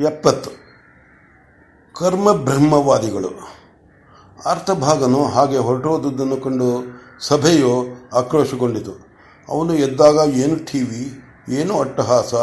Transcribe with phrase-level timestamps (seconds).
[0.00, 0.50] ಎಪ್ಪತ್ತು.
[1.92, 3.28] ಕರ್ಮ ಬ್ರಹ್ಮವಾದಿಗಳು.
[4.46, 9.06] ಅರ್ಥಭಾಗನು ಹಾಗೆ ಹೊರಟೋದುದನ್ನು ಕಂಡು ಸಭೆಯು ಆಕ್ರೋಶಗೊಂಡಿತು.
[9.48, 12.34] ಅವನು ಎದ್ದಾಗ, ಏನು ಟಿ ವಿ ಏನು ಅಟ್ಟಹಾಸ?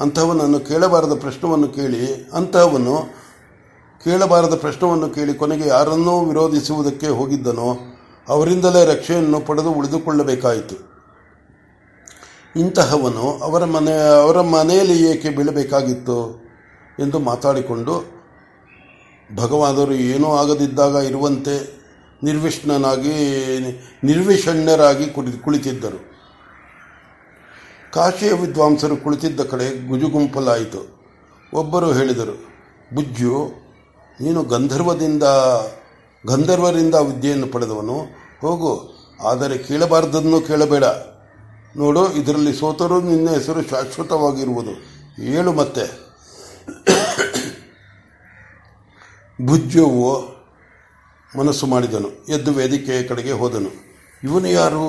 [0.00, 3.14] ಅಂತಹವನನ್ನು ಕೇಳಬಾರದ ಪ್ರಶ್ನವನ್ನು ಕೇಳಿ, ಅಂತಹವನು
[4.04, 7.76] ಕೇಳಬಾರದ ಪ್ರಶ್ನವನ್ನು ಕೇಳಿ ಕೊನೆಗೆ ಯಾರನ್ನೂ ವಿರೋಧಿಸುವುದಕ್ಕೆ ಹೋಗಿದ್ದನೋ,
[8.28, 10.96] ಅವರಿಂದಲೇ ರಕ್ಷೆಯನ್ನು ಪಡೆದು ಉಳಿದುಕೊಳ್ಳಬೇಕಾಯಿತು.
[12.56, 16.45] ಇಂತಹವನು ಅವರ ಮನೆ, ಅವರ ಮನೆಯಲ್ಲಿ ಏಕೆ ಬೀಳಬೇಕಾಗಿತ್ತು?
[17.00, 18.16] ಎಂದು ಮಾತಾಡಿಕೊಂಡು
[19.34, 21.76] ಭಗವಾದರು ಏನೂ ಆಗದಿದ್ದಾಗ ಇರುವಂತೆ
[22.22, 23.14] ನಿರ್ವಿಷ್ಣನಾಗಿ,
[24.04, 25.98] ನಿರ್ವಿಷಣ್ಯರಾಗಿ ಕುಳಿ ಕುಳಿತಿದ್ದರು.
[27.92, 30.80] ಕಾಶಿಯ ವಿದ್ವಾಂಸರು ಕುಳಿತಿದ್ದ ಕಡೆ ಗುಜುಗುಂಪಲಾಯಿತು.
[31.54, 32.34] ಒಬ್ಬರು ಹೇಳಿದರು,
[32.94, 33.52] ಬುಜ್ಜು,
[34.20, 35.22] ನೀನು ಗಂಧರ್ವದಿಂದ,
[36.26, 37.98] ಗಂಧರ್ವರಿಂದ ವಿದ್ಯೆಯನ್ನು ಪಡೆದವನು.
[38.40, 38.72] ಹೋಗು,
[39.24, 40.84] ಆದರೆ ಕೇಳಬಾರ್ದನ್ನು ಕೇಳಬೇಡ.
[41.76, 44.74] ನೋಡು, ಇದರಲ್ಲಿ ಸೋತರೂ ನಿನ್ನ ಹೆಸರು ಶಾಶ್ವತವಾಗಿರುವುದು.
[45.22, 46.05] ಏಳು ಮತ್ತೆ.
[49.44, 50.22] ಭುಜ್ಯವು
[51.38, 53.70] ಮನಸ್ಸು ಮಾಡಿದನು, ಎದ್ದು ವೇದಿಕೆಯ ಕಡೆಗೆ ಹೋದನು.
[54.24, 54.86] ಇವನು ಯಾರು?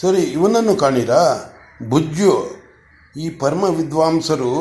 [0.00, 1.52] ಸರಿ, ಇವನನ್ನು ಕಾಣಿರಾ?
[1.88, 2.46] ಭುಜ್ಯು
[3.16, 4.52] ಈ ಪರಮ ವಿದ್ವಾಂಸರು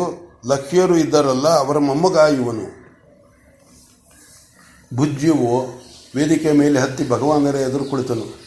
[0.47, 2.65] ಲಕ್ಷ್ಯರು ಇದ್ದಾರಲ್ಲ, ಅವರ ಮೊಮ್ಮಗ ಇವನು.
[4.95, 5.65] ಭುಜ್ಯವು
[6.15, 8.37] ವೇದಿಕೆ ಮೇಲೆ ಹತ್ತಿ ಭಗವಾನರ ಎದುರು ಕುಳಿತನು.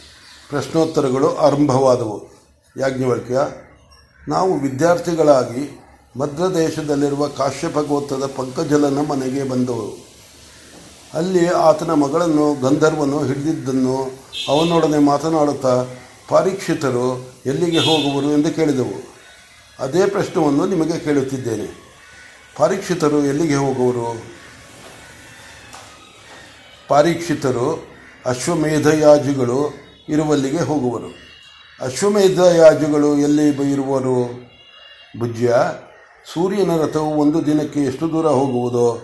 [0.48, 2.31] ಪ್ರಶ್ನೋತ್ತರಗಳು ಆರಂಭವಾದವು.
[2.77, 3.41] ಯಾಜ್ಞವಲ್ಕ್ಯ,
[4.28, 5.81] ನಾವು ವಿದ್ಯಾರ್ಥಿಗಳಾಗಿ
[6.16, 10.11] ಮಧ್ಯದೇಶದಲ್ಲಿರುವ ಕಾಶ್ಯಪ ಗೋತ್ರದ ಪಂಕಜಲನ ಮನೆಗೆ ಬಂದವರು
[11.14, 14.11] ಅಲ್ಲಿ ಆತನ ಮಗಳನ್ನು, ಗಂಧರ್ವನು ಹಿಡಿದಿದ್ದನ್ನು
[14.48, 15.86] ಅವನೊಡನೆ ಮಾತನಾಡುತ್ತಾ,
[16.28, 19.14] ಪರೀಕ್ಷಿತರು ಎಲ್ಲಿಗೆ ಹೋಗುವರು ಎಂದು ಕೇಳಿದವು.
[19.78, 21.97] ಅದೇ ಪ್ರಶ್ನವನ್ನು ನಿಮಗೆ ಕೇಳುತ್ತಿದ್ದೇನೆ.
[22.56, 24.22] ಪರೀಕ್ಷಿತರು ಎಲ್ಲಿಗೆ ಹೋಗುವರು?
[26.88, 27.86] ಪರೀಕ್ಷಿತರು
[28.27, 29.75] ಅಶ್ವಮೇಧಯಾಜಿಗಳು
[30.08, 31.06] ಇರುವಲ್ಲಿಗೆ ಹೋಗುವರು.
[31.81, 34.50] ಅಶ್ವಮೇಧಯಾಜಿಗಳು ಎಲ್ಲಿ ಇರುವರು?
[35.19, 35.55] ಭುಜ್ಯ
[36.25, 38.99] ಸೂರ್ಯನ ರಥವು ಒಂದು ದಿನಕ್ಕೆ ಎಷ್ಟು ದೂರ ಹೋಗುವುದೋ,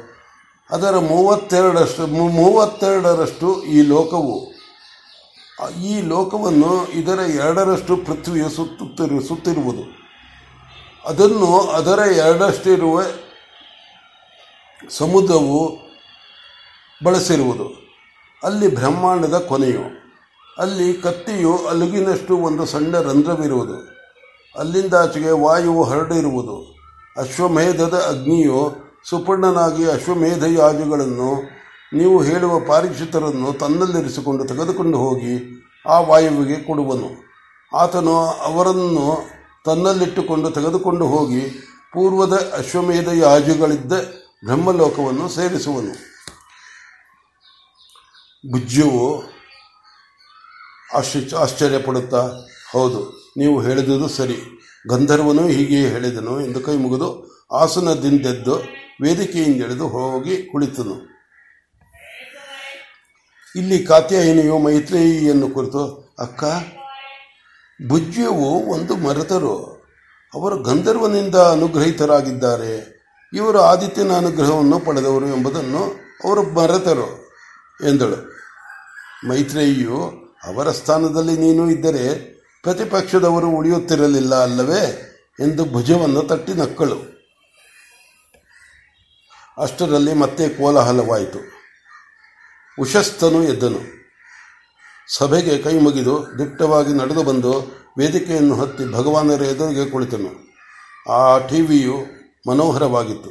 [0.71, 4.57] ಅದರ ಮೂವತ್ತೆರಡಷ್ಟು ಮೂವತ್ತೆರಡರಷ್ಟು ಈ ಲೋಕವು.
[5.85, 10.07] ಈ ಲೋಕವನ್ನು ಇದರ ಎರಡರಷ್ಟು ಪೃಥ್ವಿಯು ಸುತ್ತುತ್ತಿರು, ಸುತ್ತಿರುವುದು.
[11.05, 13.03] ಅದನ್ನು ಅದರ ಎರಡಷ್ಟಿರುವ
[14.91, 15.77] ಸಮುದ್ರವು
[17.05, 17.97] ಬಳಸಿರುವುದು.
[18.45, 19.85] ಅಲ್ಲಿ ಬ್ರಹ್ಮಾಂಡದ ಕೊನೆಯು,
[20.59, 23.97] ಅಲ್ಲಿ ಕತ್ತಿಯು ಅಲುಗಿನಷ್ಟು ಒಂದು ಸಣ್ಣ ರಂಧ್ರವಿರುವುದು.
[24.59, 26.76] ಅಲ್ಲಿಂದಾಚೆಗೆ ವಾಯುವು ಹರಡಿರುವುದು.
[27.19, 28.61] ಅಶ್ವಮೇಧದ ಅಗ್ನಿಯು
[29.09, 31.31] ಸುಪರ್ಣನಾಗಿ ಅಶ್ವಮೇಧ ಯಾಜುಗಳನ್ನು
[31.93, 35.35] ನೀವು ಹೇಳುವ ಪಾರೀಕ್ಷಿತರನ್ನು ತನ್ನಲ್ಲಿರಿಸಿಕೊಂಡು ತೆಗೆದುಕೊಂಡು ಹೋಗಿ
[35.89, 37.09] ಆ ವಾಯುವಿಗೆ ಕೊಡುವನು.
[37.77, 39.07] ಆತನು ಅವರನ್ನು
[39.65, 41.41] ತನ್ನಲ್ಲಿಟ್ಟುಕೊಂಡು ತೆಗೆದುಕೊಂಡು ಹೋಗಿ
[41.93, 43.93] ಪೂರ್ವದ ಅಶ್ವಮೇಧ ಯಾಜುಗಳಿದ್ದ
[44.45, 45.95] ಬ್ರಹ್ಮಲೋಕವನ್ನು ಸೇರಿಸುವನು.
[48.51, 49.07] ಬುಜ್ಜುವು
[50.95, 52.23] ಆಶ್ಚರ್ಯ ಆಶ್ಚರ್ಯಪಡುತ್ತಾ,
[52.73, 53.01] ಹೌದು,
[53.37, 54.56] ನೀವು ಹೇಳಿದುದು ಸರಿ.
[54.89, 58.57] ಗಂಧರ್ವನು ಹೀಗೆಯೇ ಹೇಳಿದನು ಎಂದು ಕೈ ಮುಗಿದು ಆಸನದಿಂದೆದ್ದು
[59.03, 61.17] ವೇದಿಕೆಯಿಂದೆಳೆದು ಹೋಗಿ ಕುಳಿತನು.
[63.57, 66.45] ಇಲ್ಲಿ ಕಾತ್ಯಾಯಿನಿಯು ಮೈತ್ರೇಯಿಯನ್ನು ಕುರಿತು, ಅಕ್ಕ,
[67.89, 69.77] ಭುಜ್ಯವು ಒಂದು ಮರತರು.
[70.35, 72.97] ಅವರು ಗಂಧರ್ವನಿಂದ ಅನುಗ್ರಹಿತರಾಗಿದ್ದಾರೆ.
[73.35, 77.31] ಇವರು ಆದಿತ್ಯನ ಅನುಗ್ರಹವನ್ನು ಪಡೆದವರು ಎಂಬುದನ್ನು ಅವರು ಮರೆತರು,
[77.89, 78.37] ಎಂದಳು.
[79.29, 79.99] ಮೈತ್ರೇಯಿಯು,
[80.45, 82.36] ಅವರ ಸ್ಥಾನದಲ್ಲಿ ನೀನು ಇದ್ದರೆ
[82.67, 86.99] ಪ್ರತಿಪಕ್ಷದವರು ಉಳಿಯುತ್ತಿರಲಿಲ್ಲ ಅಲ್ಲವೇ ಎಂದು ಭುಜವನ್ನು ತಟ್ಟಿ ನಕ್ಕಳು.
[89.59, 91.39] ಅಷ್ಟರಲ್ಲಿ ಮತ್ತೆ ಕೋಲಾಹಲವಾಯಿತು.
[92.81, 93.81] ಉಶಸ್ತನು ಎದ್ದನು.
[95.15, 97.53] ಸಭೆಗೆ ಕೈ ಮುಗಿದು ದಿಟ್ಟವಾಗಿ ನಡೆದು ಬಂದು
[97.99, 100.33] ವೇದಿಕೆಯನ್ನು ಹತ್ತಿ ಭಗವಾನರ ಎದುರಿಗೆ ಕುಳಿತನು.
[101.13, 101.97] ಆ ಟಿವಿಯು
[102.49, 103.31] ಮನೋಹರವಾಗಿತ್ತು.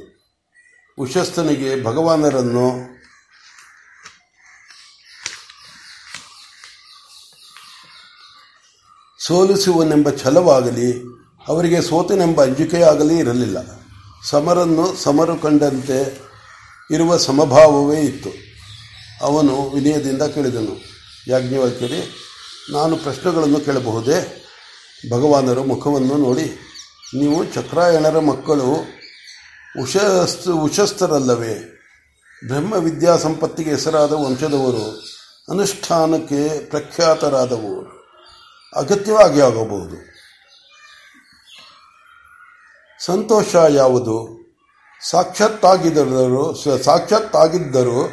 [0.98, 2.95] ಉಶಸ್ತನಿಗೆ ಭಗವಾನರನ್ನು
[9.28, 10.90] ಸೋಲಿಸುವನೆಂಬ ಛಲವಾಗಲಿ,
[11.48, 13.58] ಅವರಿಗೆ ಸೋತನೆಂಬ ಅಂಜಿಕೆಯಾಗಲಿ ಇರಲಿಲ್ಲ.
[14.30, 16.00] ಸಮರನ್ನು ಸಮರು ಕಂಡಂತೆ
[16.92, 18.30] ಇರುವ ಸಮಭಾವವೇ ಇತ್ತು.
[19.22, 20.74] ಅವನು ವಿನಯದಿಂದ ಕೇಳಿದನು,
[21.28, 22.02] ಯಾಜ್ಞವಲ್ಕ್ಯರಿ,
[22.74, 24.20] ನಾನು ಪ್ರಶ್ನೆಗಳನ್ನು ಕೇಳಬಹುದೇ?
[25.12, 26.48] ಭಗವಾನರು ಮುಖವನ್ನು ನೋಡಿ.
[27.16, 28.70] ನೀವು ಚಕ್ರಾಯಣರ ಮಕ್ಕಳು
[29.82, 31.56] ಉಶಸ್ತ ಉಶಸ್ತರಲ್ಲವೇ
[32.48, 34.88] ಬ್ರಹ್ಮ ವಿದ್ಯಾ ಸಂಪತ್ತಿಗೆ ಹೆಸರಾದ ವಂಶದವರು,
[35.50, 37.95] ಅನುಷ್ಠಾನಕ್ಕೆ ಪ್ರಖ್ಯಾತರಾದವು
[38.76, 40.16] ಅಗತ್ಯವಾಗಿ ಆಗಬಹುದು.
[43.06, 44.46] ಸಂತೋಷ ಯಾವುದು?
[45.10, 48.04] ಸಾಕ್ಷಾತ್ತಾಗಿದ್ದರು, ಸಾಕ್ಷಾತ್ತಾಗಿದ್ದರೂ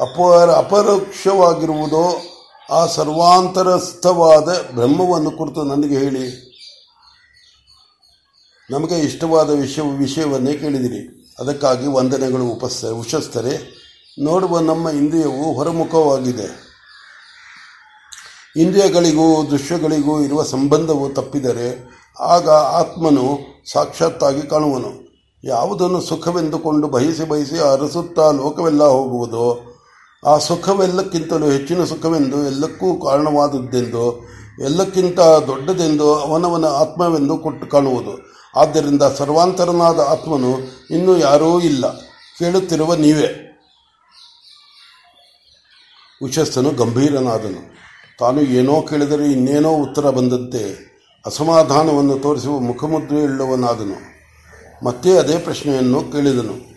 [0.00, 2.22] ಅಪರ, ಅಪರೋಕ್ಷವಾಗಿರುವುದೋ
[2.70, 6.46] ಆ ಸರ್ವಾಂತರಸ್ಥವಾದ ಬ್ರಹ್ಮವನ್ನು ಕುರಿತು ನನಗೆ ಹೇಳಿ.
[8.70, 11.34] ನಮಗೆ ಇಷ್ಟವಾದ ವಿಷಯ, ವಿಷಯವನ್ನೇ ಕೇಳಿದಿರಿ.
[11.38, 13.86] ಅದಕ್ಕಾಗಿ ವಂದನೆಗಳು ಉಪಸ್ಥ ಉಶಸ್ತರೆ
[14.22, 16.65] ನೋಡುವ ನಮ್ಮ ಇಂದ್ರಿಯವು ಹೊರಮುಖವಾಗಿದೆ.
[18.56, 23.38] ಇಂದ್ರಿಯಗಳಿಗೂ, ದೃಶ್ಯಗಳಿಗೂ ಇರುವ ಸಂಬಂಧವು ತಪ್ಪಿದರೆ ಆಗ ಆತ್ಮನು
[23.72, 25.06] ಸಾಕ್ಷಾತ್ತಾಗಿ ಕಾಣುವನು.
[25.44, 29.60] ಯಾವುದನ್ನು ಸುಖವೆಂದುಕೊಂಡು ಬಯಸಿ ಬಯಸಿ ಅರಸುತ್ತಾ ಲೋಕವೆಲ್ಲ ಹೋಗುವುದೋ,
[30.26, 34.24] ಆ ಸುಖವೆಲ್ಲಕ್ಕಿಂತಲೂ ಹೆಚ್ಚಿನ ಸುಖವೆಂದು ಎಲ್ಲಕ್ಕೂ ಕಾರಣವಾದದ್ದೆಂದು,
[34.64, 38.36] ಎಲ್ಲಕ್ಕಿಂತ ದೊಡ್ಡದೆಂದು ಅವನವನ ಆತ್ಮವೆಂದು ಕೊಟ್ಟು ಕಾಣುವುದು.
[38.56, 40.58] ಆದ್ದರಿಂದ ಸರ್ವಾಂತರನಾದ ಆತ್ಮನು
[40.90, 41.98] ಇನ್ನೂ ಯಾರೂ ಇಲ್ಲ.
[42.38, 43.58] ಕೇಳುತ್ತಿರುವ ನೀವೇ.
[46.24, 47.85] ಉಶಸ್ಸನು ಗಂಭೀರನಾದನು.
[48.18, 50.86] ತಾನು ಏನೋ ಕೇಳಿದರೆ ಇನ್ನೇನೋ ಉತ್ತರ ಬಂದಂತೆ
[51.26, 54.16] ಅಸಮಾಧಾನವನ್ನು ತೋರಿಸುವ ಮುಖಮುದ್ರೆಯುಳ್ಳವನಾದನು
[54.84, 56.76] ಮತ್ತೆ ಅದೇ ಪ್ರಶ್ನೆಯನ್ನು ಕೇಳಿದನು.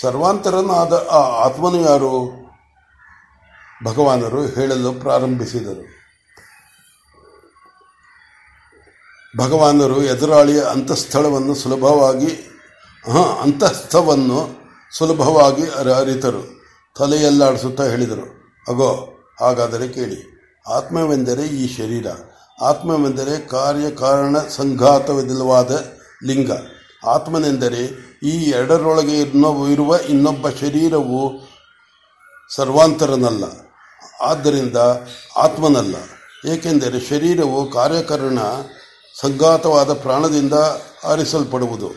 [0.00, 2.40] ಸರ್ವಾಂತರನಾದ ಆ ಆತ್ಮನು ಯಾರು?
[3.84, 5.84] ಭಗವಾನರು ಹೇಳಲು ಪ್ರಾರಂಭಿಸಿದರು.
[9.38, 12.30] ಭಗವಾನರು ಎದುರಾಳಿಯ ಅಂತಃಸ್ಥಳವನ್ನು ಸುಲಭವಾಗಿ
[13.42, 14.48] ಅಂತಸ್ಥವನ್ನು
[14.96, 16.62] ಸುಲಭವಾಗಿ ಅರಿತರು.
[16.98, 18.54] ತಲೆಯಲ್ಲಾಡಿಸುತ್ತಾ ಹೇಳಿದರು.
[18.68, 20.20] ಅಗೋ ಹಾಗಾದರೆ ಕೇಳಿ,
[20.66, 22.06] ಆತ್ಮವೆಂದರೆ ಈ ಶರೀರ,
[22.58, 25.72] ಆತ್ಮವೆಂದರೆ ಕಾರ್ಯಕಾರಣ ಸಂಘಾತವಿಲ್ಲವಾದ
[26.28, 26.50] ಲಿಂಗ,
[27.14, 27.82] ಆತ್ಮನೆಂದರೆ
[28.22, 29.16] ಈ ಎರಡರೊಳಗೆ
[29.74, 31.20] ಇರುವ ಇನ್ನೊಬ್ಬ ಶರೀರವು
[32.50, 33.44] ಸರ್ವಾಂತರನಲ್ಲ,
[34.22, 34.78] ಆದ್ದರಿಂದ
[35.44, 35.96] ಆತ್ಮನಲ್ಲ,
[36.52, 38.38] ಏಕೆಂದರೆ ಶರೀರವು ಕಾರ್ಯಕರಣ
[39.16, 40.56] ಸಂಘಾತವಾದ ಪ್ರಾಣದಿಂದ
[41.04, 41.90] ಆರಿಸಲ್ಪಡುವುದು.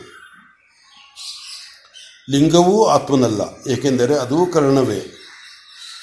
[2.28, 3.42] ಲಿಂಗವೂ ಆತ್ಮನಲ್ಲ,
[3.72, 5.00] ಏಕೆಂದರೆ ಅದೂ ಕರ್ಣವೇ.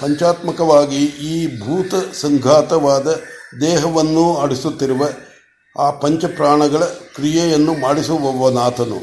[0.01, 3.07] ಪಂಚಾತ್ಮಕವಾಗಿ ಈ ಭೂತ ಸಂಘಾತವಾದ
[3.61, 5.07] ದೇಹವನ್ನು ಆಡಿಸುತ್ತಿರುವ
[5.79, 6.83] ಆ ಪಂಚಪ್ರಾಣಗಳ
[7.15, 8.97] ಕ್ರಿಯೆಯನ್ನು ಮಾಡಿಸುವವನಾತನು.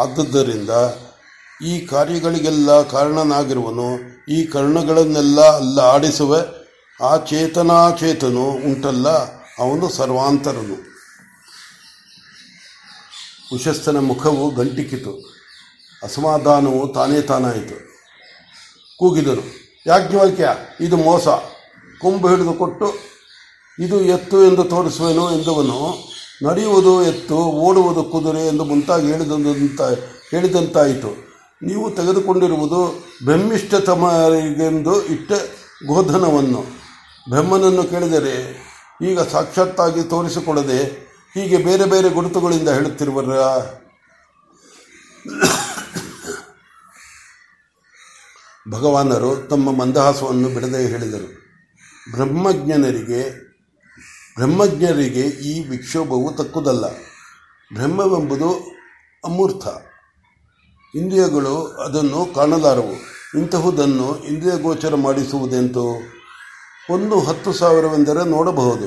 [0.00, 0.70] ಆದ್ದರಿಂದ
[1.66, 3.98] ಈ ಕಾರ್ಯಗಳಿಗೆಲ್ಲ ಕಾರಣನಾಗಿರುವನು,
[4.28, 6.36] ಈ ಕರ್ಣಗಳನ್ನೆಲ್ಲ ಅಲ್ಲ ಆಡಿಸುವ
[7.02, 9.08] ಆ ಚೇತನಾಚೇತನು ಉಂಟಲ್ಲ,
[9.58, 10.90] ಅವನು ಸರ್ವಾಂತರನು.
[13.54, 15.34] ಉಶಸ್ತನ ಮುಖವು ಗಂಟಿಕ್ಕಿತು
[16.02, 17.90] ಅಸಮಾಧಾನವು ತಾನೇ ತಾನಾಯಿತು.
[18.98, 19.59] ಕೂಗಿದನು.
[19.86, 20.48] ಯಾಜ್ಞವಲ್ಕ್ಯ,
[20.80, 21.28] ಇದು ಮೋಸ.
[22.00, 22.94] ಕೊಂಬು ಹಿಡಿದು ಕೊಟ್ಟು,
[23.78, 26.08] ಇದು ಎತ್ತು ಎಂದು ತೋರಿಸುವೆನು ಎಂದವನು,
[26.46, 29.80] ನಡೆಯುವುದು ಎತ್ತು, ಓಡುವುದು ಕುದುರೆ ಎಂದು ಮುಂತಾಗಿ ಹೇಳಿದಂತ,
[30.30, 31.30] ಹೇಳಿದಂತಾಯಿತು.
[31.62, 35.32] ನೀವು ತೆಗೆದುಕೊಂಡಿರುವುದು ಬೆಮ್ಮಿಷ್ಟತಮರಿಗೆಂದು ಇಟ್ಟ
[35.86, 36.64] ಗೋಧನವನ್ನು.
[37.30, 38.34] ಬ್ರಹ್ಮನನ್ನು ಕೇಳಿದರೆ,
[39.02, 43.38] ಈಗ ಸಾಕ್ಷಾತ್ತಾಗಿ ತೋರಿಸಿಕೊಡದೆ ಹೀಗೆ ಬೇರೆ ಬೇರೆ ಗುರುತುಗಳಿಂದ ಹೇಳುತ್ತಿರುವರ?
[48.68, 51.40] ಭಗವಾನರು ತಮ್ಮ ಮಂದಹಾಸವನ್ನು ಬಿಡದೆ ಹೇಳಿದರು.
[52.12, 53.50] ಬ್ರಹ್ಮಜ್ಞನರಿಗೆ,
[54.34, 56.88] ಬ್ರಹ್ಮಜ್ಞರಿಗೆ ಈ ವಿಕ್ಷೋಭವು ತಕ್ಕುದಲ್ಲ.
[57.74, 58.52] ಬ್ರಹ್ಮವೆಂಬುದು
[59.24, 59.68] ಅಮೂರ್ತ.
[60.94, 62.92] ಇಂದ್ರಿಯಗಳು ಅದನ್ನು ಕಾಣಲಾರವು.
[63.38, 65.96] ಇಂತಹುದನ್ನು ಇಂದ್ರಿಯ ಗೋಚರ ಮಾಡಿಸುವುದೆಂತು?
[66.90, 68.86] ಒಂದು ಹತ್ತು ಸಾವಿರವೆಂದರೆ ನೋಡಬಹುದು.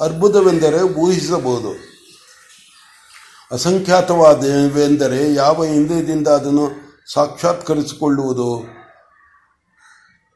[0.00, 1.88] ಅರ್ಬುದವೆಂದರೆ ಊಹಿಸಬಹುದು.
[3.52, 8.64] ಅಸಂಖ್ಯಾತವಾದವೆಂದರೆ ಯಾವ ಇಂದ್ರಿಯದಿಂದ ಅದನ್ನು ಸಾಕ್ಷಾತ್ಕರಿಸಿಕೊಳ್ಳುವುದು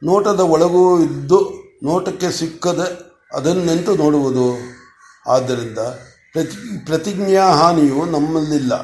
[0.05, 4.59] ನೋಟದ ಒಳಗೂ ಇದ್ದು ನೋಟಕ್ಕೆ ಸಿಕ್ಕದೆ ಅದನ್ನೆಂತು ನೋಡುವುದು?
[5.27, 5.79] ಆದ್ದರಿಂದ
[6.33, 8.75] ಪ್ರತಿ, ಪ್ರತಿಜ್ಞಾ ಹಾನಿಯು ನಮ್ಮಲ್ಲಿಲ್ಲ.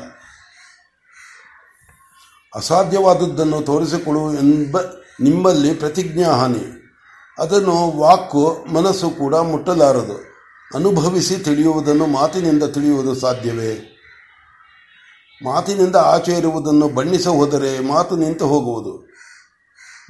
[2.55, 4.79] ಅಸಾಧ್ಯವಾದದ್ದನ್ನು ತೋರಿಸಿಕೊಳ್ಳು ಎಂಬ
[5.21, 6.65] ನಿಮ್ಮಲ್ಲಿ ಪ್ರತಿಜ್ಞಾ ಹಾನಿ.
[7.39, 10.17] ಅದನ್ನು ವಾಕು ಮನಸ್ಸು ಕೂಡ ಮುಟ್ಟಲಾರದು.
[10.75, 13.95] ಅನುಭವಿಸಿ ತಿಳಿಯುವುದನ್ನು ಮಾತಿನಿಂದ ತಿಳಿಯುವುದು ಸಾಧ್ಯವೇ?
[15.45, 19.09] ಮಾತಿನಿಂದ ಆಚೆ ಇರುವುದನ್ನು ಬಣ್ಣಿಸ ಹೋದರೆ ಮಾತು ನಿಂತು ಹೋಗುವುದು.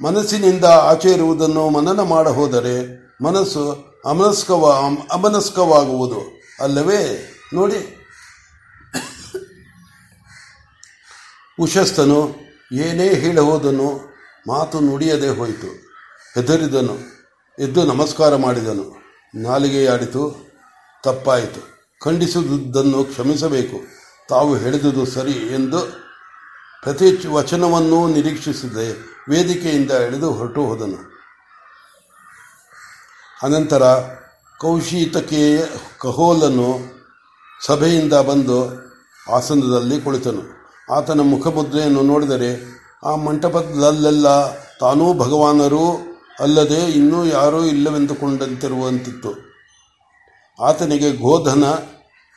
[0.03, 6.41] ಮನಸ್ಸಿನಿಂದ ಆಚೆ ಇರುವುದನ್ನು ಮನನ ಮಾಡ ಹೋದರೆ ಮನಸ್ಸು ಅಮನಸ್ಕವ, ಅಮನಸ್ಕವಾಗುವುದು.
[6.63, 7.31] ಅಲ್ಲವೇ?
[7.53, 7.95] ನೋಡಿ.
[11.59, 12.35] ಉಶಸ್ತನು
[12.73, 13.99] ಏನೇ ಹೇಳಹೋದನು
[14.47, 15.67] ಮಾತು ನುಡಿಯದೆ ಹೋಯಿತು.
[16.35, 16.97] ಹೆದರಿದನು,
[17.59, 18.97] ಎದ್ದು ನಮಸ್ಕಾರ ಮಾಡಿದನು.
[19.35, 20.51] ನಾಲಿಗೆಯಾಡಿತು,
[21.03, 21.61] ತಪ್ಪಾಯಿತು.
[22.03, 23.98] ಖಂಡಿಸುವುದನ್ನು ಕ್ಷಮಿಸಬೇಕು.
[24.29, 25.79] ತಾವು ಹೇಳಿದುದು ಸರಿ ಎಂದು
[26.83, 28.87] ಪ್ರತಿ ವಚನವನ್ನೂ ನಿರೀಕ್ಷಿಸದೆ.
[29.29, 30.99] ವೇದಿಕೆಯಿಂದ ಎಳೆದು ಹೊರಟು ಹೋದನು.
[33.43, 33.83] ಅನಂತರ
[34.59, 35.61] ಕೌಶೀತಕೆಯ
[35.99, 36.79] ಕಹೋಲನು
[37.67, 38.57] ಸಭೆಯಿಂದ ಬಂದು
[39.29, 40.43] ಆಸನದಲ್ಲಿ ಕುಳಿತನು.
[40.93, 45.85] ಆತನ ಮುಖಮುದ್ರೆಯನ್ನು ನೋಡಿದರೆ ಆ ಮಂಟಪದಲ್ಲೆಲ್ಲ ತಾನೂ ಭಗವಾನರೂ
[46.39, 49.31] ಅಲ್ಲದೆ ಇನ್ನೂ ಯಾರೂ ಇಲ್ಲವೆಂದುಕೊಂಡಂತಿರುವಂತಿತ್ತು.
[50.63, 51.63] ಆತನಿಗೆ ಗೋಧನ,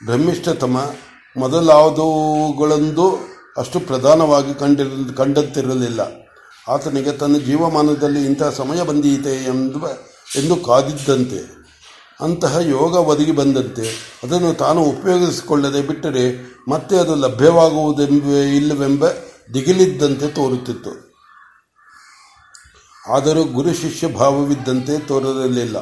[0.05, 0.91] ಬ್ರಹ್ಮಿಷ್ಠತಮ
[1.37, 3.19] ಮೊದಲಾದವುಗಳಂದು
[3.57, 4.87] ಅಷ್ಟು ಪ್ರಧಾನವಾಗಿ ಕಂಡಿರ
[5.17, 6.01] ಕಂಡಂತಿರಲಿಲ್ಲ.
[6.69, 9.89] ಆತನಿಗೆ ತನ್ನ ಜೀವಮಾನದಲ್ಲಿ ಇಂತಹ ಸಮಯ ಬಂದೀತೆ ಎಂದು
[10.37, 11.63] ಎಂದು ಕಾದಿದ್ದಂತೆ.
[12.21, 14.19] ಅಂತಹ ಯೋಗ ಒದಗಿ ಬಂದಂತೆ.
[14.23, 19.09] ಅದನ್ನು ತಾನು ಉಪಯೋಗಿಸಿಕೊಳ್ಳದೆ ಬಿಟ್ಟರೆ ಮತ್ತೆ ಅದು ಲಭ್ಯವಾಗುವುದೆಂಬ ಇಲ್ಲವೆಂಬ
[19.55, 21.15] ದಿಗಿಲಿದ್ದಂತೆ ತೋರುತ್ತಿತ್ತು.
[23.13, 25.77] ಆದರೂ ಗುರು ಶಿಷ್ಯ ಭಾವವಿದ್ದಂತೆ ತೋರಲಿಲ್ಲ.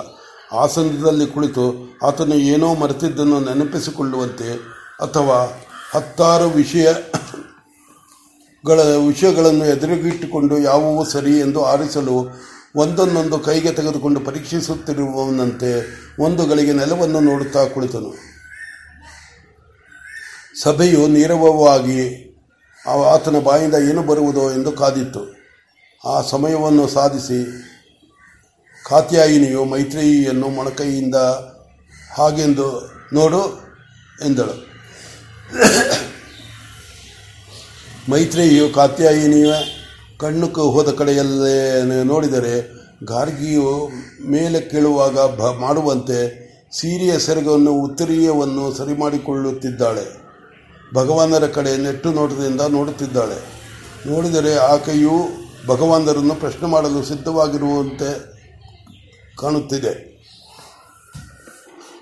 [0.52, 12.40] ಆಸನದಲ್ಲಿ ಕುಳಿತು ಆತನು ಏನೋ ಮರೆತಿದ್ದನ್ನು ನೆನಪಿಸಿಕೊಳ್ಳುವಂತೆ ಅಥವಾ ಹತ್ತಾರು ವಿಷಯಗಳ ವಿಷಯಗಳನ್ನು ಎದುರುಗಿಟ್ಟುಕೊಂಡು ಯಾವುವು ಸರಿ ಎಂದು ಆರಿಸಲು
[12.76, 18.14] ಒಂದನ್ನೊಂದು ಕೈಗೆ ತೆಗೆದುಕೊಂಡು ಪರೀಕ್ಷಿಸುತ್ತಿರುವವನಂತೆ ಒಂದು ಗಳಿಗೆ ನೆಲವನ್ನು ನೋಡುತ್ತಾ ಕುಳಿತನು.
[20.62, 22.30] ಸಭೆಯು ನೀರವವಾಗಿ
[23.14, 25.40] ಆತನ ಬಾಯಿಂದ ಏನು ಬರುವುದೋ ಎಂದು ಕಾದಿತ್ತು.
[26.08, 27.68] ಆ ಸಮಯವನ್ನು ಸಾಧಿಸಿ
[28.86, 31.14] ಕಾತ್ಯಾಯಿನಿಯು ಮೈತ್ರೇಯಿಯನ್ನು ಮೊಣಕೈಯಿಂದ
[32.14, 33.70] ಹಾಗೆಂದು ನೋಡು
[34.24, 34.69] ಎಂದಳು.
[38.08, 39.52] ಮೈತ್ರೇಯಿಯು ಕಾತ್ಯಾಯಿನಿಯ
[40.18, 43.88] ಕಣ್ಣು ಹೋದ ಕಡೆಯಲ್ಲೇ ನೋಡಿದರೆ ಗಾರ್ಗಿಯು
[44.30, 50.20] ಮೇಲೆ ಕೇಳುವಾಗ ಬ ಮಾಡುವಂತೆ ಸೀರೆಯ ಸೆರಗವನ್ನು ಉತ್ತರೀಯವನ್ನು ಸರಿ ಮಾಡಿಕೊಳ್ಳುತ್ತಿದ್ದಾಳೆ
[50.94, 53.38] ಭಗವಾನರ ಕಡೆ ನೆಟ್ಟು ನೋಟದಿಂದ ನೋಡುತ್ತಿದ್ದಾಳೆ.
[54.06, 55.28] ನೋಡಿದರೆ ಆಕೆಯು
[55.66, 58.40] ಭಗವಾನರನ್ನು ಪ್ರಶ್ನೆ ಮಾಡಲು ಸಿದ್ಧವಾಗಿರುವಂತೆ
[59.36, 60.20] ಕಾಣುತ್ತಿದೆ.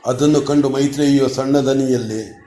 [0.07, 2.38] ಅದನ್ನು ಕಂಡು ಮೈತ್ರೇಯಿಯು ಸಣ್ಣ ದನಿಯಲ್ಲಿ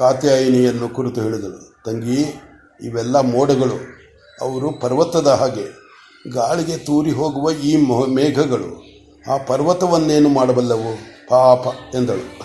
[0.00, 2.42] ಕಾತ್ಯಾಯಿನಿಯನ್ನು ಕುರಿತು ಹೇಳಿದಳು ತಂಗಿ,
[2.82, 3.74] ಇವೆಲ್ಲ ಮೋಡಗಳು.
[4.40, 5.64] ಅವರು ಪರ್ವತದ ಹಾಗೆ
[6.30, 7.76] ಗಾಳಿಗೆ ತೂರಿ ಹೋಗುವ ಈ
[8.06, 8.84] ಮೇಘಗಳು.
[9.30, 10.96] ಆ ಪರ್ವತವನ್ನೇನು ಮಾಡಬಲ್ಲವು?
[11.28, 12.38] ಪಾಪ, ಎಂದಳು.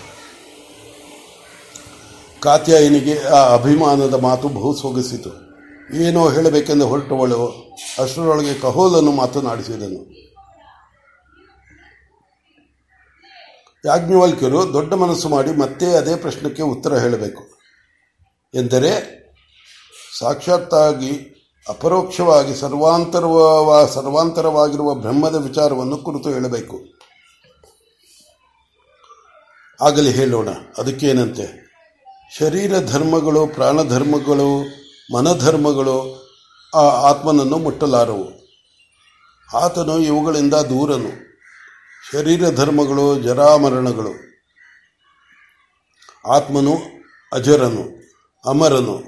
[2.39, 5.29] ಕಾತ್ಯಾಯಿನಿಗೆ ಆ ಅಭಿಮಾನದ ಮಾತು ಬಹು ಸೊಗಸಿತು.
[5.95, 7.71] ಏನೋ ಹೇಳಬೇಕೆಂದು ಹೊರಟವಳು.
[8.03, 10.25] ಅಷ್ಟರೊಳಗೆ ಕಹೋಲನ್ನು ಮಾತನಾಡಿಸಿದನು.
[13.85, 17.43] ಯಾಜ್ಞವಲ್ಕ್ಯರು ದೊಡ್ಡ ಮನಸ್ಸು ಮಾಡಿ ಮತ್ತೆ ಅದೇ ಪ್ರಶ್ನೆಗೆ ಉತ್ತರ ಹೇಳಬೇಕು.
[18.53, 19.15] ಎಂದರೆ,
[20.19, 21.31] ಸಾಕ್ಷಾತ್ತಾಗಿ
[21.69, 26.81] ಅಪರೋಕ್ಷವಾಗಿ ಸರ್ವಾಂತರವ, ಸರ್ವಾಂತರವಾಗಿರುವ ಬ್ರಹ್ಮದ ವಿಚಾರವನ್ನು ಕುರಿತು ಹೇಳಬೇಕು.
[29.81, 31.65] ಆಗಲಿ ಹೇಳೋಣ, ಅದಕ್ಕೇನಂತೆ?
[32.39, 34.63] ಶರೀರ ಧರ್ಮಗಳು ಪ್ರಾಣಧರ್ಮಗಳು
[35.15, 36.25] ಮನಧರ್ಮಗಳು
[36.75, 38.45] ಆ ಆತ್ಮನನ್ನು ಮುಟ್ಟಲಾರವು.
[39.53, 41.34] ಆತನು ಇವುಗಳಿಂದ ದೂರನು.
[42.13, 44.11] ಶರೀರ ಧರ್ಮಗಳು ಜರಾಮರಣಗಳು.
[46.27, 46.73] ಆತ್ಮನು
[47.33, 47.83] ಅಜರನು,
[48.49, 49.03] ಅಮರನು.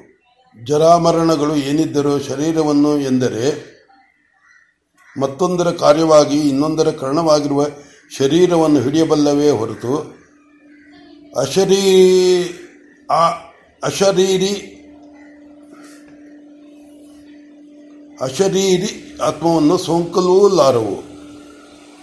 [0.63, 3.77] ಜರಾಮರಣಗಳು ಏನಿದ್ದರೂ ಶರೀರವನ್ನು ಎಂದರೆ
[5.19, 7.65] ಮತ್ತೊಂದರ ಕಾರ್ಯವಾಗಿ, ಇನ್ನೊಂದರ ಕರ್ಣವಾಗಿರುವ
[8.17, 9.97] ಶರೀರವನ್ನು ಹಿಡಿಯಬಲ್ಲವೇ ಹೊರತು
[11.39, 11.83] ಅಶರೀ,
[13.11, 13.29] ಆ
[13.83, 14.73] ಅಶರೀರಿ
[18.21, 21.03] ಅಶರೀರಿ ಆತ್ಮವನ್ನು ಸೋಂಕಲೂಲಾರವು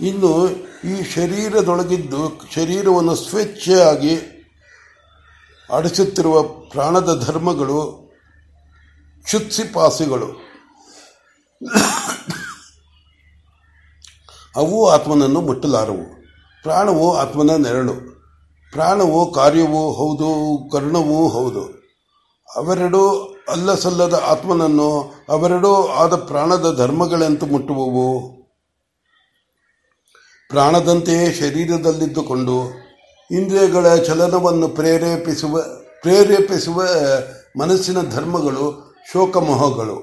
[0.01, 4.17] ಇನ್ನು ಈ ಶರೀರದೊಳಗಿದ್ದು ಶರೀರವನ್ನು ಸ್ವೇಚ್ಛೆಯಾಗಿ
[5.73, 8.11] ಅಡಿಸುತ್ತಿರುವ ಪ್ರಾಣದ ಧರ್ಮಗಳು,
[9.23, 10.27] ಕ್ಷುತ್ಸಿಪಾಸಿಗಳು.
[14.57, 16.23] ಅವು ಆತ್ಮನನ್ನು ಮುಟ್ಟಲಾರವು.
[16.63, 17.93] ಪ್ರಾಣವು ಆತ್ಮನ ನೆರಳು.
[18.73, 21.65] ಪ್ರಾಣವು ಕಾರ್ಯವೂ ಹೌದು, ಕರ್ಣವೂ ಹೌದು.
[22.57, 28.44] ಅವೆರಡೂ ಅಲ್ಲಸಲ್ಲದ ಆತ್ಮನನ್ನು, ಅವೆರಡೂ ಆದ ಪ್ರಾಣದ ಧರ್ಮಗಳೆಂತು ಮುಟ್ಟುವವು.
[30.55, 32.57] ಪ್ರಾಣದಂತೆಯೇ ಶರೀರದಲ್ಲಿದ್ದುಕೊಂಡು
[33.31, 35.59] ಇಂದ್ರಿಯಗಳ ಚಲನವನ್ನು ಪ್ರೇರೇಪಿಸುವ
[36.03, 36.83] ಪ್ರೇರೇಪಿಸುವ
[37.61, 38.67] ಮನಸ್ಸಿನ ಧರ್ಮಗಳು
[39.13, 39.97] ಶೋಕಮೋಹಗಳು.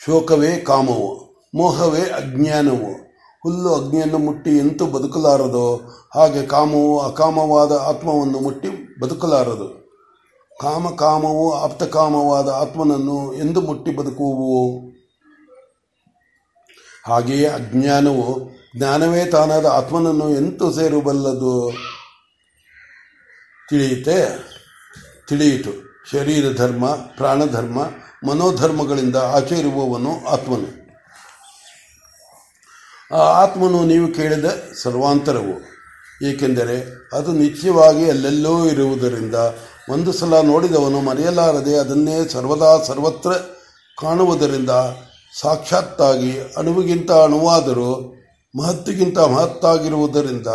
[0.00, 1.08] ಶೋಕವೇ ಕಾಮವು,
[1.54, 2.90] ಮೋಹವೇ ಅಜ್ಞಾನವು.
[3.42, 5.66] ಹುಲ್ಲು ಅಗ್ನಿಯನ್ನು ಮುಟ್ಟಿ ಎಂತೂ ಬದುಕಲಾರದು,
[6.14, 8.70] ಹಾಗೆ ಕಾಮವು ಅಕಾಮವಾದ ಆತ್ಮವನ್ನು ಮುಟ್ಟಿ
[9.00, 9.68] ಬದುಕಲಾರದು.
[10.60, 14.89] ಕಾಮ ಕಾಮವು ಆಪ್ತಕಾಮವಾದ ಆತ್ಮನನ್ನು ಎಂದು ಮುಟ್ಟಿ ಬದುಕುವು
[17.06, 21.72] ಹಾಗೆಯೇ ಅಜ್ಞಾನವು ಜ್ಞಾನವೇ ತಾನಾದ ಆತ್ಮನನ್ನು ಎಂತೂ ಸೇರಬಲ್ಲದು
[23.68, 24.38] ತಿಳಿಯುತ್ತೆ.
[25.28, 25.90] ತಿಳಿಯಿತು.
[26.12, 27.78] ಶರೀರ ಧರ್ಮ ಪ್ರಾಣಧರ್ಮ
[28.28, 30.80] ಮನೋಧರ್ಮಗಳಿಂದ ಆಚೆ ಇರುವವನು ಆತ್ಮನು.
[33.14, 34.44] ಆ ಆತ್ಮನು ನೀವು ಕೇಳಿದ
[34.82, 35.70] ಸರ್ವಾಂತರವು.
[36.26, 39.34] ಏಕೆಂದರೆ ಅದು ನಿತ್ಯವಾಗಿ ಅಲ್ಲೆಲ್ಲೋ ಇರುವುದರಿಂದ
[39.90, 43.32] ಒಂದು ಸಲ ನೋಡಿದವನು ಮರೆಯಲಾರದೆ ಅದನ್ನೇ ಸರ್ವದಾ ಸರ್ವತ್ರ
[44.00, 44.70] ಕಾಣುವುದರಿಂದ
[45.38, 48.14] ಸಾಕ್ಷಾತ್ತಾಗಿ ಅಣುವಿಗಿಂತ ಅಣುವಾದರೂ
[48.58, 50.46] ಮಹತ್ತಿಗಿಂತ ಮಹತ್ತಾಗಿರುವುದರಿಂದ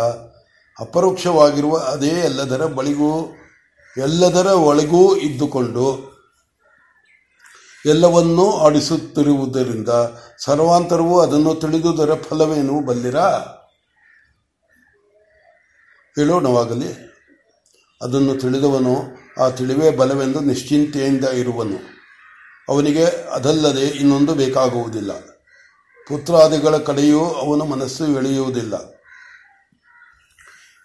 [0.80, 3.34] ಅಪರೋಕ್ಷವಾಗಿರುವ ಅದೇ ಎಲ್ಲದರ ಬಳಿಗೂ,
[3.98, 6.16] ಎಲ್ಲದರ ಒಳಗೂ ಇದ್ದುಕೊಂಡು
[7.86, 9.88] ಎಲ್ಲವನ್ನೂ ಆಡಿಸುತ್ತಿರುವುದರಿಂದ
[10.38, 13.28] ಸರ್ವಾಂತರವು ಅದನ್ನು ತಿಳಿದುದರ ಫಲವೇನು ಬಲ್ಲಿರಾ?
[16.16, 16.88] ಹೇಳೋಣವಾಗಲಿ.
[18.02, 18.94] ಅದನ್ನು ತಿಳಿದವನು
[19.42, 21.95] ಆ ತಿಳಿವೇ ಬಲವೆಂದು ನಿಶ್ಚಿಂತೆಯಿಂದ ಇರುವನು.
[22.68, 25.12] ಅವನಿಗೆ ಅದಲ್ಲದೆ ಇನ್ನೊಂದು ಬೇಕಾಗುವುದಿಲ್ಲ.
[26.08, 28.74] ಪುತ್ರಾದಿಗಳ ಕಡೆಯೂ ಅವನ ಮನಸ್ಸು ಎಳೆಯುವುದಿಲ್ಲ.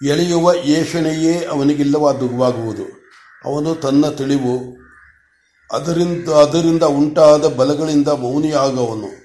[0.10, 2.86] ಎಳೆಯುವ ಏಷಣೆಯೇ ಅವನಿಗಿಲ್ಲವಾಗುವುದು
[3.46, 4.56] ಅವನು ತನ್ನ ತಿಳಿವು
[5.72, 9.22] ಅದರಿಂದ ಅದರಿಂದ ಉಂಟಾದ ಬಲಗಳಿಂದ ಮೌನಿಯಾಗವನು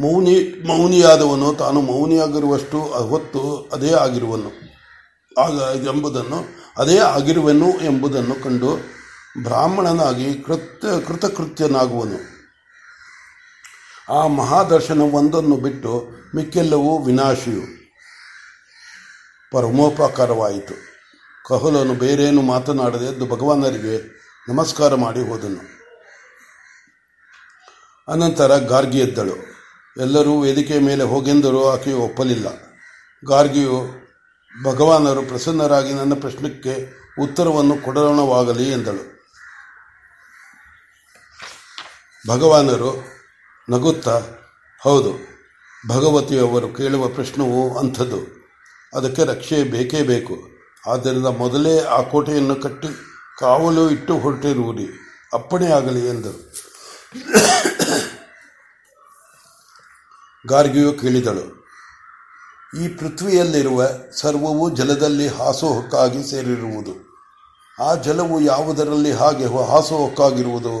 [0.00, 4.50] ಮೌನಿ, ಮೌನಿಯಾದವನು ತಾನು ಮೌನಿಯಾಗಿರುವಷ್ಟು ಹೊತ್ತು ಅದೇ ಆಗಿರುವನು.
[5.40, 6.38] ಆಗ ಎಂಬುದನ್ನು,
[6.78, 8.99] ಅದೇ ಆಗಿರುವೆನು ಎಂಬುದನ್ನು ಕಂಡು
[9.38, 12.40] ಬ್ರಾಹ್ಮಣನಾಗಿ ಕೃತ್ಯ, ಕೃತಕೃತ್ಯನಾಗುವನು.
[14.12, 17.62] ಆ ಮಹಾದರ್ಶನ ಒಂದನ್ನು ಬಿಟ್ಟು ಮಿಕ್ಕೆಲ್ಲವೂ ವಿನಾಶಿಯು.
[19.52, 20.74] ಪರಮೋಪಕಾರವಾಯಿತು.
[21.48, 25.80] ಕಹುಲನು ಬೇರೇನು ಮಾತನಾಡದೆ ಎದ್ದು ಭಗವಾನರಿಗೆ ನಮಸ್ಕಾರ ಮಾಡಿ ಹೋದನು.
[28.12, 29.36] ಅನಂತರ ಗಾರ್ಗಿ ಎದ್ದಳು.
[30.00, 32.48] ಎಲ್ಲರೂ ವೇದಿಕೆಯ ಮೇಲೆ ಹೋಗೆಂದರೂ ಆಕೆಯು ಒಪ್ಪಲಿಲ್ಲ.
[33.28, 33.86] ಗಾರ್ಗಿಯು,
[34.64, 39.19] ಭಗವಾನರು ಪ್ರಸನ್ನರಾಗಿ ನನ್ನ ಪ್ರಶ್ನಕ್ಕೆ ಉತ್ತರವನ್ನು ಕೊಡೋಣವಾಗಲಿ ಎಂದಳು.
[42.24, 42.90] ಭಗವಾನರು
[43.68, 44.16] ನಗುತ್ತಾ,
[44.80, 45.12] ಹೌದು,
[45.88, 48.20] ಭಗವತಿಯವರು ಕೇಳುವ ಪ್ರಶ್ನವು ಅಂಥದ್ದು.
[48.92, 50.34] ಅದಕ್ಕೆ ರಕ್ಷೆ ಬೇಕೇ ಬೇಕು.
[50.84, 52.90] ಆದ್ದರಿಂದ ಮೊದಲೇ ಆ ಕೋಟೆಯನ್ನು ಕಟ್ಟಿ
[53.40, 54.86] ಕಾವಲು ಇಟ್ಟು ಹೊರಟಿರುವುದು
[55.32, 56.38] ಅಪ್ಪಣೆ ಆಗಲಿ ಎಂದರು.
[60.44, 61.44] ಗಾರ್ಗಿಯು ಕೇಳಿದಳು,
[62.80, 63.82] ಈ ಪೃಥ್ವಿಯಲ್ಲಿರುವ
[64.14, 66.94] ಸರ್ವವು ಜಲದಲ್ಲಿ ಹಾಸುಹೊಕ್ಕಾಗಿ ಸೇರಿರುವುದು.
[67.78, 70.74] ಆ ಜಲವು ಯಾವುದರಲ್ಲಿ ಹಾಗೆ ಹಾಸುಹೊಕ್ಕಾಗಿರುವುದು?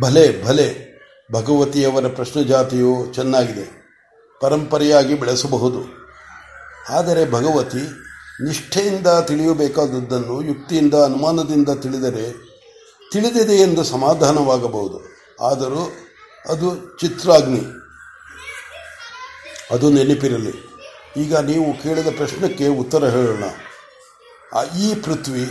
[0.00, 0.90] ಭಲೆ ಭಲೆ.
[1.32, 3.80] ಭಗವತಿಯವರ ಪ್ರಶ್ನೆ ಜಾತಿಯು ಚೆನ್ನಾಗಿದೆ.
[4.40, 6.00] ಪರಂಪರೆಯಾಗಿ ಬೆಳೆಸಬಹುದು.
[6.88, 7.82] ಆದರೆ ಭಗವತಿ
[8.44, 12.32] ನಿಷ್ಠೆಯಿಂದ ತಿಳಿಯಬೇಕಾದದ್ದನ್ನು ಯುಕ್ತಿಯಿಂದ, ಅನುಮಾನದಿಂದ ತಿಳಿದರೆ
[13.12, 15.00] ತಿಳಿದಿದೆ ಎಂದು ಸಮಾಧಾನವಾಗಬಹುದು.
[15.42, 15.92] ಆದರೂ
[16.48, 17.62] ಅದು ಚಿತ್ರಾಗ್ನಿ.
[19.70, 20.70] ಅದು ನೆನಪಿರಲಿ.
[21.16, 23.44] ಈಗ ನೀವು ಕೇಳಿದ ಪ್ರಶ್ನಕ್ಕೆ ಉತ್ತರ ಹೇಳೋಣ.
[24.78, 25.46] ಈ ಪೃಥ್ವಿ,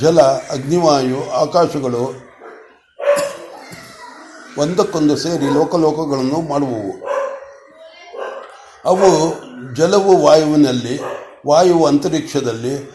[0.00, 2.29] ಜಲ, ಅಗ್ನಿವಾಯು, ಆಕಾಶಗಳು
[4.58, 7.06] ಒಂದಕ್ಕೊಂದು ಸೇರಿ ಲೋಕಲೋಕಗಳನ್ನು ಮಾಡುವವು.
[8.84, 9.34] ಅವು
[9.74, 11.00] ಜಲವು ವಾಯುವಿನಲ್ಲಿ
[11.46, 12.90] ವಾಯುವು ಅಂತರಿಕ್ಷದಲ್ಲಿ,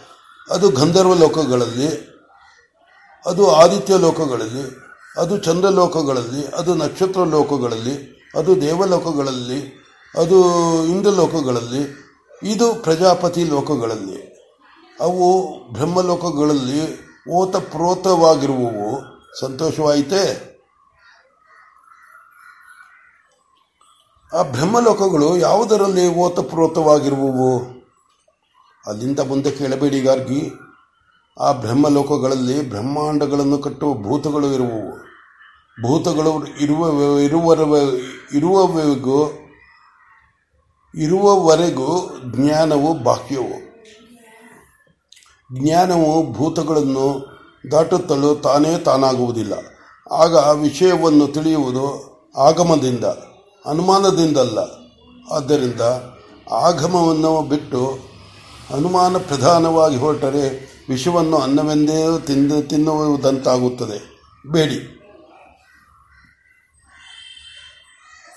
[0.50, 2.16] ಅದು ಗಂಧರ್ವ ಲೋಕಗಳಲ್ಲಿ,
[3.26, 4.78] ಅದು ಆದಿತ್ಯ ಲೋಕಗಳಲ್ಲಿ,
[5.18, 9.86] ಅದು ಚಂದ್ರಲೋಕಗಳಲ್ಲಿ, ಅದು ನಕ್ಷತ್ರ ಲೋಕಗಳಲ್ಲಿ, ಅದು ದೇವಲೋಕಗಳಲ್ಲಿ,
[10.16, 10.46] ಅದು
[10.86, 12.06] ಇಂದ್ರಲೋಕಗಳಲ್ಲಿ
[12.44, 14.36] ಇದು ಪ್ರಜಾಪತಿ ಲೋಕಗಳಲ್ಲಿ.
[15.00, 19.16] ಅವು ಬ್ರಹ್ಮಲೋಕಗಳಲ್ಲಿ ಓತಪ್ರೋತವಾಗಿರುವವು.
[19.40, 20.52] ಸಂತೋಷವಾಯಿತೇ?
[24.34, 27.60] ಆ ಬ್ರಹ್ಮಲೋಕಗಳು ಯಾವುದರಲ್ಲಿ ಓತಪ್ರೋತವಾಗಿರುವವು?
[28.88, 30.54] ಅಲ್ಲಿಂದ ಮುಂದೆ ಕೇಳಬೇಡಿ ಗಾರ್ಗಿ.
[31.40, 34.98] ಆ ಬ್ರಹ್ಮಲೋಕಗಳಲ್ಲಿ ಬ್ರಹ್ಮಾಂಡಗಳನ್ನು ಕಟ್ಟುವ ಭೂತಗಳು ಇರುವವು.
[35.88, 37.78] ಭೂತಗಳು ಇರುವ ಇರುವ
[38.34, 39.26] ಇರುವವರೆಗೂ
[40.96, 43.66] ಇರುವವರೆಗೂ ಜ್ಞಾನವು ಬಾಕ್ಯವು
[45.60, 47.36] ಜ್ಞಾನವು ಭೂತಗಳನ್ನು
[47.72, 49.54] ದಾಟುತ್ತಲೂ ತಾನೇ ತಾನಾಗುವುದಿಲ್ಲ.
[50.12, 51.86] ಆಗ ವಿಷಯವನ್ನು ತಿಳಿಯುವುದು
[52.38, 53.06] ಆಗಮದಿಂದ.
[53.70, 54.60] ಅನುಮಾನದಿಂದಲ್ಲ.
[55.32, 55.82] ಆದ್ದರಿಂದ
[56.52, 58.00] ಆಗಮವನ್ನು ಬಿಟ್ಟು
[58.74, 64.22] ಅನುಮಾನ ಪ್ರಧಾನವಾಗಿ ಹೊರಟರೆ ವಿಷವನ್ನು ಅನ್ನವೆಂದೇ ತಿಂದು ತಿನ್ನುವುದಂತಾಗುತ್ತದೆ.
[64.48, 64.92] ಬೇಡಿ.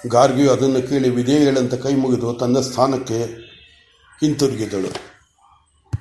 [0.06, 3.24] ಗಾರ್ಗಿಯು ಅದನ್ನು ಕೇಳಿ ವಿಧೇಯಳಂತ ಕೈ ಮುಗಿದು ತನ್ನ ಸ್ಥಾನಕ್ಕೆ
[4.20, 5.07] ಹಿಂತಿರುಗಿದಳು.